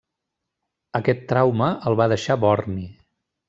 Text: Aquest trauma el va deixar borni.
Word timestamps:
Aquest 1.01 1.21
trauma 1.33 1.69
el 1.93 2.01
va 2.03 2.11
deixar 2.17 2.41
borni. 2.49 2.91